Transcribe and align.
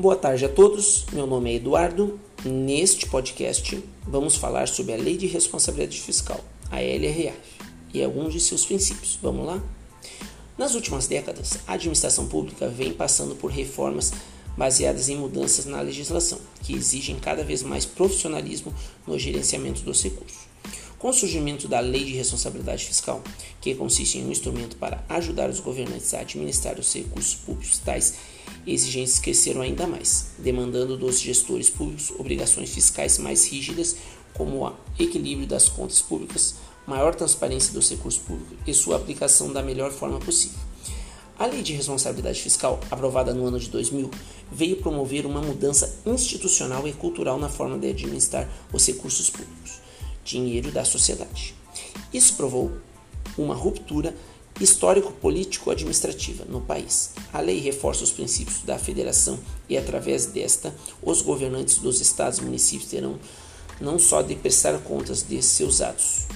Boa 0.00 0.16
tarde 0.16 0.46
a 0.46 0.48
todos, 0.48 1.04
meu 1.12 1.26
nome 1.26 1.50
é 1.52 1.56
Eduardo. 1.56 2.18
Neste 2.42 3.06
podcast 3.06 3.84
vamos 4.02 4.34
falar 4.34 4.66
sobre 4.66 4.94
a 4.94 4.96
Lei 4.96 5.18
de 5.18 5.26
Responsabilidade 5.26 6.00
Fiscal, 6.00 6.42
a 6.70 6.80
LRF, 6.80 7.36
e 7.92 8.02
alguns 8.02 8.32
de 8.32 8.40
seus 8.40 8.64
princípios. 8.64 9.18
Vamos 9.20 9.46
lá? 9.46 9.62
Nas 10.56 10.74
últimas 10.74 11.06
décadas, 11.06 11.58
a 11.66 11.74
administração 11.74 12.26
pública 12.26 12.66
vem 12.66 12.94
passando 12.94 13.34
por 13.34 13.50
reformas 13.50 14.10
baseadas 14.56 15.10
em 15.10 15.18
mudanças 15.18 15.66
na 15.66 15.82
legislação, 15.82 16.40
que 16.62 16.72
exigem 16.72 17.16
cada 17.16 17.44
vez 17.44 17.62
mais 17.62 17.84
profissionalismo 17.84 18.74
no 19.06 19.18
gerenciamento 19.18 19.82
dos 19.82 20.02
recursos. 20.02 20.48
Com 20.98 21.10
o 21.10 21.14
surgimento 21.14 21.68
da 21.68 21.80
Lei 21.80 22.04
de 22.04 22.14
Responsabilidade 22.14 22.86
Fiscal, 22.86 23.22
que 23.60 23.74
consiste 23.74 24.16
em 24.16 24.24
um 24.24 24.30
instrumento 24.30 24.76
para 24.76 25.04
ajudar 25.10 25.50
os 25.50 25.60
governantes 25.60 26.14
a 26.14 26.20
administrar 26.20 26.78
os 26.78 26.90
recursos 26.94 27.34
públicos, 27.34 27.78
tais 27.78 28.14
exigências 28.66 29.18
cresceram 29.18 29.60
ainda 29.60 29.86
mais, 29.86 30.32
demandando 30.38 30.96
dos 30.96 31.20
gestores 31.20 31.70
públicos 31.70 32.12
obrigações 32.18 32.70
fiscais 32.70 33.18
mais 33.18 33.46
rígidas, 33.46 33.96
como 34.34 34.66
o 34.66 34.72
equilíbrio 34.98 35.46
das 35.46 35.68
contas 35.68 36.00
públicas, 36.00 36.56
maior 36.86 37.14
transparência 37.14 37.72
dos 37.72 37.90
recursos 37.90 38.20
públicos 38.20 38.56
e 38.66 38.74
sua 38.74 38.96
aplicação 38.96 39.52
da 39.52 39.62
melhor 39.62 39.90
forma 39.90 40.18
possível. 40.18 40.58
A 41.38 41.46
Lei 41.46 41.62
de 41.62 41.72
Responsabilidade 41.72 42.40
Fiscal, 42.42 42.78
aprovada 42.90 43.32
no 43.32 43.46
ano 43.46 43.58
de 43.58 43.68
2000, 43.70 44.10
veio 44.52 44.76
promover 44.76 45.24
uma 45.24 45.40
mudança 45.40 45.98
institucional 46.04 46.86
e 46.86 46.92
cultural 46.92 47.38
na 47.38 47.48
forma 47.48 47.78
de 47.78 47.88
administrar 47.88 48.48
os 48.72 48.86
recursos 48.86 49.30
públicos 49.30 49.80
dinheiro 50.24 50.70
da 50.70 50.84
sociedade. 50.84 51.54
Isso 52.12 52.34
provou 52.36 52.72
uma 53.36 53.54
ruptura 53.54 54.14
histórico-político-administrativa 54.60 56.44
no 56.44 56.60
país. 56.60 57.12
A 57.32 57.40
lei 57.40 57.58
reforça 57.58 58.04
os 58.04 58.12
princípios 58.12 58.62
da 58.62 58.78
federação 58.78 59.38
e, 59.68 59.76
através 59.76 60.26
desta, 60.26 60.74
os 61.02 61.22
governantes 61.22 61.78
dos 61.78 62.00
estados 62.00 62.38
e 62.38 62.42
municípios 62.42 62.90
terão 62.90 63.18
não 63.80 63.98
só 63.98 64.20
de 64.20 64.34
prestar 64.34 64.78
contas 64.80 65.22
de 65.22 65.42
seus 65.42 65.80
atos 65.80 66.26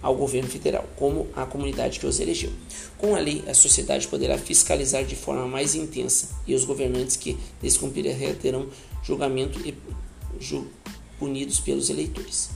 ao 0.00 0.16
governo 0.16 0.48
federal, 0.48 0.84
como 0.96 1.28
à 1.34 1.46
comunidade 1.46 2.00
que 2.00 2.06
os 2.06 2.18
elegeu. 2.18 2.50
Com 2.98 3.14
a 3.14 3.20
lei, 3.20 3.44
a 3.46 3.54
sociedade 3.54 4.08
poderá 4.08 4.36
fiscalizar 4.36 5.04
de 5.04 5.14
forma 5.14 5.46
mais 5.46 5.74
intensa 5.74 6.28
e 6.46 6.54
os 6.54 6.64
governantes 6.64 7.16
que 7.16 7.38
descumprirem 7.60 8.34
terão 8.34 8.68
julgamento 9.02 9.60
e 9.60 9.74
ju 10.40 10.66
punidos 11.18 11.60
pelos 11.60 11.88
eleitores. 11.88 12.50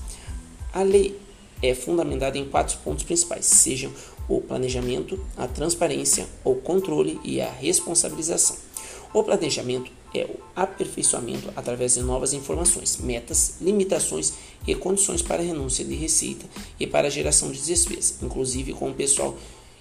A 0.73 0.83
lei 0.83 1.19
é 1.63 1.75
fundamentada 1.75 2.37
em 2.37 2.45
quatro 2.45 2.77
pontos 2.79 3.05
principais, 3.05 3.47
sejam 3.47 3.93
o 4.29 4.41
planejamento, 4.41 5.19
a 5.37 5.47
transparência, 5.47 6.27
o 6.45 6.55
controle 6.55 7.21
e 7.25 7.41
a 7.41 7.51
responsabilização. 7.51 8.57
O 9.13 9.23
planejamento 9.23 9.91
é 10.15 10.25
o 10.25 10.37
aperfeiçoamento 10.55 11.53
através 11.57 11.95
de 11.95 12.01
novas 12.01 12.33
informações, 12.33 12.99
metas, 12.99 13.55
limitações 13.61 14.33
e 14.67 14.75
condições 14.75 15.23
para 15.23 15.43
renúncia 15.43 15.85
de 15.85 15.95
receita 15.95 16.47
e 16.79 16.87
para 16.87 17.11
geração 17.11 17.51
de 17.51 17.61
despesas, 17.61 18.17
inclusive 18.23 18.73
com 18.73 18.91
o 18.91 18.95
pessoal 18.95 19.37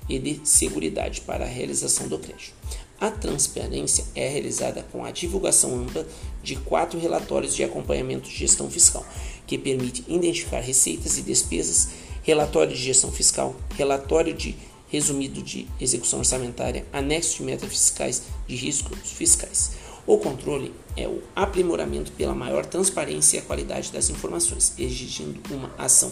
e 0.08 0.20
de 0.20 0.40
seguridade 0.44 1.22
para 1.22 1.46
a 1.46 1.48
realização 1.48 2.08
do 2.08 2.20
crédito. 2.20 2.54
A 3.00 3.12
transparência 3.12 4.06
é 4.16 4.28
realizada 4.28 4.84
com 4.92 5.04
a 5.04 5.12
divulgação 5.12 5.76
ampla 5.76 6.08
de 6.42 6.56
quatro 6.56 6.98
relatórios 7.00 7.56
de 7.56 7.64
acompanhamento 7.64 8.30
de 8.30 8.36
gestão 8.36 8.70
fiscal, 8.70 9.06
que 9.46 9.58
permite 9.58 10.04
identificar 10.08 10.62
receitas 10.62 11.18
e 11.18 11.22
despesas, 11.22 11.90
relatório 12.26 12.76
de 12.76 12.82
gestão 12.82 13.12
fiscal, 13.12 13.56
relatório 13.78 14.34
de 14.34 14.58
resumido 14.90 15.44
de 15.44 15.68
execução 15.80 16.20
orçamentária, 16.20 16.86
anexo 16.92 17.38
de 17.38 17.44
metas 17.44 17.70
fiscais 17.70 18.24
de 18.48 18.56
riscos 18.56 18.98
fiscais. 19.12 19.74
O 20.08 20.18
controle 20.18 20.74
é 20.98 21.08
o 21.08 21.22
aprimoramento 21.36 22.12
pela 22.12 22.34
maior 22.34 22.66
transparência 22.66 23.38
e 23.38 23.42
qualidade 23.42 23.92
das 23.92 24.10
informações, 24.10 24.74
exigindo 24.78 25.40
uma 25.54 25.72
ação 25.78 26.12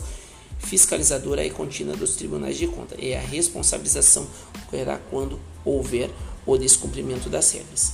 fiscalizadora 0.59 1.43
e 1.43 1.49
contínua 1.49 1.95
dos 1.95 2.15
tribunais 2.15 2.57
de 2.57 2.67
conta, 2.67 2.95
e 2.99 3.15
a 3.15 3.19
responsabilização 3.19 4.27
ocorrerá 4.65 4.99
quando 5.09 5.39
houver 5.65 6.11
o 6.45 6.57
descumprimento 6.57 7.29
das 7.29 7.51
regras, 7.51 7.93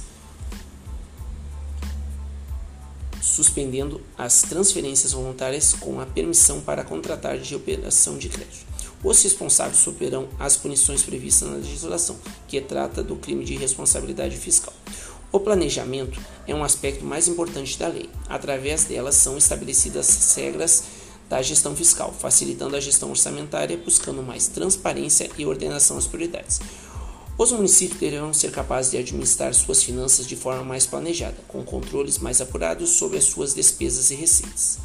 suspendendo 3.39 4.01
as 4.17 4.41
transferências 4.41 5.13
voluntárias 5.13 5.71
com 5.71 6.01
a 6.01 6.05
permissão 6.05 6.59
para 6.59 6.83
contratar 6.83 7.37
de 7.37 7.55
operação 7.55 8.17
de 8.17 8.27
crédito. 8.27 8.67
Os 9.01 9.23
responsáveis 9.23 9.77
superam 9.77 10.27
as 10.37 10.57
punições 10.57 11.03
previstas 11.03 11.47
na 11.47 11.55
legislação, 11.55 12.17
que 12.49 12.59
trata 12.59 13.01
do 13.01 13.15
crime 13.15 13.45
de 13.45 13.55
responsabilidade 13.55 14.35
fiscal. 14.35 14.73
O 15.31 15.39
planejamento 15.39 16.19
é 16.45 16.53
um 16.53 16.65
aspecto 16.65 17.05
mais 17.05 17.29
importante 17.29 17.79
da 17.79 17.87
lei. 17.87 18.09
Através 18.27 18.83
dela 18.83 19.13
são 19.13 19.37
estabelecidas 19.37 20.09
as 20.09 20.35
regras 20.35 20.83
da 21.29 21.41
gestão 21.41 21.73
fiscal, 21.73 22.11
facilitando 22.11 22.75
a 22.75 22.81
gestão 22.81 23.09
orçamentária, 23.09 23.77
buscando 23.77 24.21
mais 24.21 24.49
transparência 24.49 25.29
e 25.37 25.45
ordenação 25.45 25.95
das 25.95 26.07
prioridades. 26.07 26.59
Os 27.39 27.53
municípios 27.53 28.01
deverão 28.01 28.33
ser 28.33 28.51
capazes 28.51 28.91
de 28.91 28.97
administrar 28.97 29.53
suas 29.53 29.81
finanças 29.81 30.27
de 30.27 30.35
forma 30.35 30.61
mais 30.61 30.85
planejada, 30.85 31.37
com 31.47 31.63
controles 31.63 32.17
mais 32.17 32.41
apurados 32.41 32.89
sobre 32.89 33.17
as 33.17 33.23
suas 33.23 33.53
despesas 33.53 34.11
e 34.11 34.15
receitas. 34.15 34.77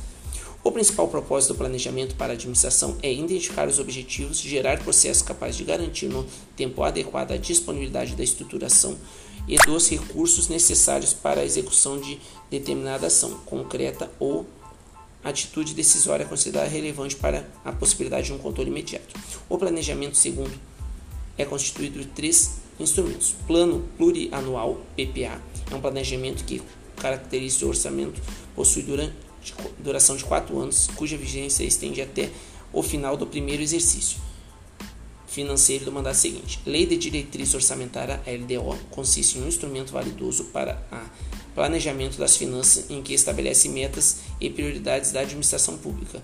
O 0.62 0.70
principal 0.70 1.08
propósito 1.08 1.52
do 1.52 1.58
planejamento 1.58 2.14
para 2.14 2.32
a 2.32 2.36
administração 2.36 2.96
é 3.02 3.12
identificar 3.12 3.66
os 3.66 3.80
objetivos, 3.80 4.38
gerar 4.38 4.78
processos 4.84 5.24
capazes 5.24 5.56
de 5.56 5.64
garantir 5.64 6.06
no 6.06 6.24
tempo 6.56 6.84
adequado 6.84 7.32
a 7.32 7.36
disponibilidade 7.36 8.14
da 8.14 8.22
estruturação 8.22 8.96
e 9.48 9.56
dos 9.56 9.90
recursos 9.90 10.46
necessários 10.46 11.12
para 11.12 11.40
a 11.40 11.44
execução 11.44 12.00
de 12.00 12.20
determinada 12.48 13.08
ação 13.08 13.36
concreta 13.44 14.08
ou 14.20 14.46
atitude 15.24 15.74
decisória 15.74 16.24
considerada 16.24 16.70
relevante 16.70 17.16
para 17.16 17.48
a 17.64 17.72
possibilidade 17.72 18.28
de 18.28 18.32
um 18.32 18.38
controle 18.38 18.70
imediato. 18.70 19.12
O 19.48 19.58
planejamento, 19.58 20.16
segundo 20.16 20.56
é 21.36 21.44
constituído 21.44 21.98
de 21.98 22.06
três 22.06 22.58
instrumentos. 22.78 23.34
Plano 23.46 23.84
Plurianual, 23.96 24.80
PPA, 24.96 25.40
é 25.70 25.74
um 25.74 25.80
planejamento 25.80 26.44
que 26.44 26.62
caracteriza 26.96 27.64
o 27.64 27.68
orçamento, 27.68 28.20
possui 28.54 28.82
durante, 28.82 29.14
duração 29.78 30.16
de 30.16 30.24
quatro 30.24 30.58
anos, 30.58 30.88
cuja 30.94 31.16
vigência 31.16 31.64
estende 31.64 32.00
até 32.00 32.30
o 32.72 32.82
final 32.82 33.16
do 33.16 33.26
primeiro 33.26 33.62
exercício 33.62 34.18
financeiro 35.34 35.84
do 35.84 35.92
mandato 35.92 36.16
seguinte. 36.16 36.60
Lei 36.64 36.86
de 36.86 36.96
Diretriz 36.96 37.52
Orçamentária, 37.54 38.22
LDO, 38.24 38.78
consiste 38.90 39.36
em 39.36 39.42
um 39.42 39.48
instrumento 39.48 39.92
validoso 39.92 40.44
para 40.44 40.80
o 41.50 41.54
planejamento 41.54 42.16
das 42.16 42.36
finanças 42.36 42.88
em 42.88 43.02
que 43.02 43.12
estabelece 43.12 43.68
metas 43.68 44.20
e 44.40 44.48
prioridades 44.48 45.10
da 45.10 45.20
administração 45.20 45.76
pública, 45.76 46.22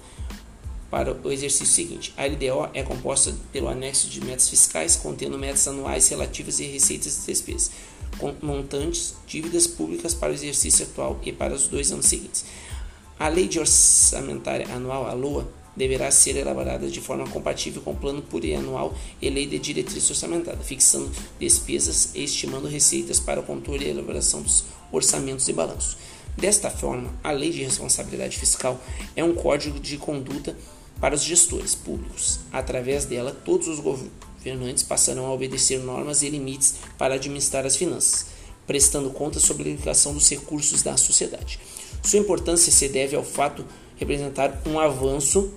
para 0.90 1.12
o 1.12 1.30
exercício 1.30 1.66
seguinte. 1.66 2.12
A 2.16 2.26
LDO 2.26 2.70
é 2.74 2.82
composta 2.82 3.34
pelo 3.52 3.68
anexo 3.68 4.08
de 4.08 4.22
metas 4.22 4.48
fiscais, 4.48 4.96
contendo 4.96 5.38
metas 5.38 5.66
anuais 5.68 6.08
relativas 6.08 6.58
e 6.58 6.64
receitas 6.64 7.22
e 7.22 7.26
despesas, 7.30 7.70
com 8.18 8.34
montantes, 8.42 9.14
dívidas 9.26 9.66
públicas 9.66 10.12
para 10.12 10.32
o 10.32 10.34
exercício 10.34 10.84
atual 10.84 11.20
e 11.22 11.32
para 11.32 11.54
os 11.54 11.68
dois 11.68 11.92
anos 11.92 12.06
seguintes. 12.06 12.44
A 13.18 13.28
Lei 13.28 13.46
de 13.46 13.60
Orçamentária 13.60 14.66
Anual, 14.74 15.06
a 15.06 15.12
LOA, 15.12 15.48
deverá 15.76 16.10
ser 16.10 16.36
elaborada 16.36 16.88
de 16.88 17.00
forma 17.00 17.28
compatível 17.28 17.80
com 17.82 17.92
o 17.92 17.96
Plano 17.96 18.22
Plurianual 18.22 18.94
e 19.22 19.30
Lei 19.30 19.46
de 19.46 19.58
Diretriz 19.58 20.10
Orçamentária, 20.10 20.60
fixando 20.60 21.10
despesas 21.38 22.10
e 22.14 22.24
estimando 22.24 22.66
receitas 22.66 23.20
para 23.20 23.40
o 23.40 23.42
controle 23.42 23.84
e 23.84 23.90
elaboração 23.90 24.42
dos 24.42 24.64
orçamentos 24.90 25.46
e 25.48 25.52
balanços. 25.52 25.96
Desta 26.36 26.70
forma, 26.70 27.14
a 27.22 27.30
Lei 27.30 27.50
de 27.50 27.62
Responsabilidade 27.62 28.38
Fiscal 28.38 28.80
é 29.14 29.22
um 29.22 29.34
código 29.34 29.78
de 29.78 29.96
conduta 29.96 30.56
para 31.00 31.14
os 31.14 31.22
gestores 31.22 31.74
públicos. 31.74 32.40
Através 32.52 33.04
dela, 33.04 33.32
todos 33.44 33.66
os 33.68 33.80
governantes 33.80 34.82
passarão 34.82 35.26
a 35.26 35.32
obedecer 35.32 35.78
normas 35.80 36.22
e 36.22 36.28
limites 36.28 36.74
para 36.98 37.14
administrar 37.14 37.64
as 37.64 37.76
finanças, 37.76 38.26
prestando 38.66 39.10
contas 39.10 39.42
sobre 39.42 39.70
a 39.70 39.72
aplicação 39.72 40.12
dos 40.12 40.28
recursos 40.28 40.82
da 40.82 40.96
sociedade. 40.96 41.58
Sua 42.02 42.18
importância 42.18 42.70
se 42.70 42.88
deve 42.88 43.16
ao 43.16 43.24
fato 43.24 43.62
de 43.62 43.68
representar 43.98 44.62
um 44.66 44.78
avanço 44.78 45.52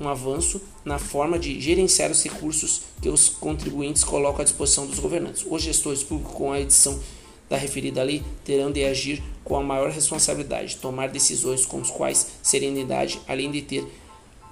um 0.00 0.08
avanço 0.08 0.60
na 0.84 0.98
forma 0.98 1.38
de 1.38 1.60
gerenciar 1.60 2.10
os 2.10 2.22
recursos 2.22 2.82
que 3.00 3.08
os 3.08 3.28
contribuintes 3.28 4.02
colocam 4.02 4.40
à 4.40 4.44
disposição 4.44 4.86
dos 4.86 4.98
governantes. 4.98 5.46
Os 5.48 5.62
gestores 5.62 6.02
públicos, 6.02 6.34
com 6.34 6.52
a 6.52 6.60
edição 6.60 6.98
da 7.48 7.56
referida 7.56 8.02
lei 8.02 8.22
terão 8.44 8.70
de 8.72 8.84
agir 8.84 9.22
com 9.44 9.56
a 9.56 9.62
maior 9.62 9.90
responsabilidade, 9.90 10.76
tomar 10.76 11.08
decisões 11.08 11.66
com 11.66 11.80
as 11.80 11.90
quais 11.90 12.26
serenidade, 12.42 13.20
além 13.28 13.50
de 13.50 13.62
ter 13.62 13.86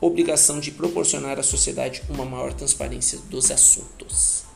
obrigação 0.00 0.60
de 0.60 0.70
proporcionar 0.70 1.38
à 1.38 1.42
sociedade 1.42 2.02
uma 2.08 2.24
maior 2.24 2.52
transparência 2.52 3.18
dos 3.30 3.50
assuntos. 3.50 4.51